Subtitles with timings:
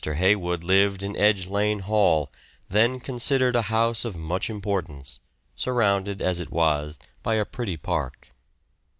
[0.03, 2.31] Heywood lived in Edge Lane Hall,
[2.67, 5.19] then considered a house of much importance,
[5.55, 8.31] surrounded as it was by a pretty park.